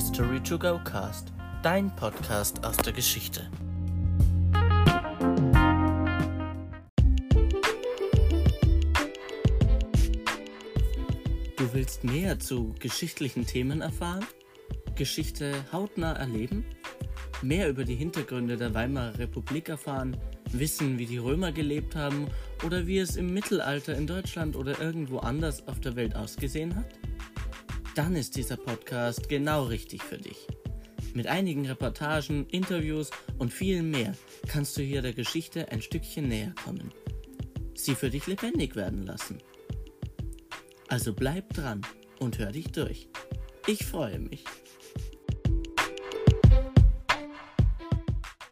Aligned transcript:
History 0.00 0.40
to 0.40 0.58
Go 0.58 0.80
Cast, 0.82 1.30
dein 1.62 1.94
Podcast 1.94 2.64
aus 2.64 2.78
der 2.78 2.94
Geschichte. 2.94 3.50
Du 11.54 11.74
willst 11.74 12.02
mehr 12.02 12.38
zu 12.38 12.74
geschichtlichen 12.78 13.44
Themen 13.44 13.82
erfahren? 13.82 14.24
Geschichte 14.94 15.52
hautnah 15.70 16.14
erleben? 16.14 16.64
Mehr 17.42 17.68
über 17.68 17.84
die 17.84 17.94
Hintergründe 17.94 18.56
der 18.56 18.72
Weimarer 18.72 19.18
Republik 19.18 19.68
erfahren? 19.68 20.16
Wissen, 20.50 20.98
wie 20.98 21.04
die 21.04 21.18
Römer 21.18 21.52
gelebt 21.52 21.94
haben 21.94 22.26
oder 22.64 22.86
wie 22.86 22.96
es 22.96 23.16
im 23.16 23.34
Mittelalter 23.34 23.94
in 23.94 24.06
Deutschland 24.06 24.56
oder 24.56 24.80
irgendwo 24.80 25.18
anders 25.18 25.68
auf 25.68 25.78
der 25.78 25.94
Welt 25.94 26.16
ausgesehen 26.16 26.74
hat? 26.74 26.86
Dann 28.00 28.16
ist 28.16 28.34
dieser 28.34 28.56
Podcast 28.56 29.28
genau 29.28 29.64
richtig 29.64 30.02
für 30.02 30.16
dich. 30.16 30.46
Mit 31.12 31.26
einigen 31.26 31.66
Reportagen, 31.66 32.46
Interviews 32.46 33.10
und 33.36 33.52
viel 33.52 33.82
mehr 33.82 34.14
kannst 34.48 34.78
du 34.78 34.82
hier 34.82 35.02
der 35.02 35.12
Geschichte 35.12 35.70
ein 35.70 35.82
Stückchen 35.82 36.26
näher 36.26 36.54
kommen. 36.64 36.94
Sie 37.74 37.94
für 37.94 38.08
dich 38.08 38.26
lebendig 38.26 38.74
werden 38.74 39.02
lassen. 39.02 39.36
Also 40.88 41.12
bleib 41.12 41.52
dran 41.52 41.82
und 42.20 42.38
hör 42.38 42.52
dich 42.52 42.68
durch. 42.68 43.06
Ich 43.66 43.84
freue 43.84 44.18
mich. 44.18 44.44